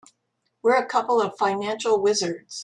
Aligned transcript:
We're 0.63 0.77
a 0.77 0.85
couple 0.87 1.21
of 1.21 1.37
financial 1.37 2.01
wizards. 2.01 2.59